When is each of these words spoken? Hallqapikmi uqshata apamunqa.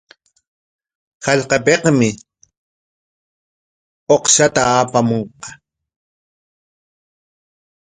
Hallqapikmi 1.25 2.09
uqshata 4.15 4.61
apamunqa. 4.79 5.49